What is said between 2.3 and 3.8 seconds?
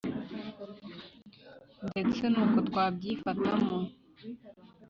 nu ko twabyifatamo